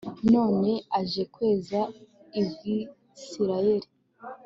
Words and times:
none 0.33 0.71
aje 0.99 1.23
kweza 1.33 1.79
i 2.39 2.41
bwisirayeli 2.49 3.87